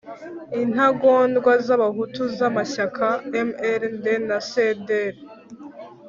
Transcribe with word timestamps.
intagondwa 0.63 1.51
z'abahutu 1.65 2.21
b'amashyaka 2.39 3.05
mrnd 3.33 4.05
na 4.29 4.37
cdr. 4.49 5.13